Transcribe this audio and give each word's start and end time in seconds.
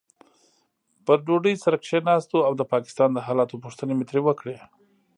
پر 1.05 1.17
ډوډۍ 1.25 1.55
سره 1.63 1.75
کښېناستو 1.83 2.37
او 2.47 2.53
د 2.59 2.61
پاکستان 2.73 3.09
د 3.13 3.19
حالاتو 3.27 3.61
پوښتنې 3.63 3.93
مې 3.95 4.05
ترې 4.09 4.21
وکړې. 4.27 4.55